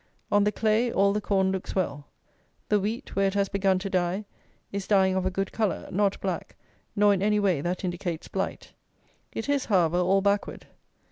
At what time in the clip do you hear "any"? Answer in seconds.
7.21-7.39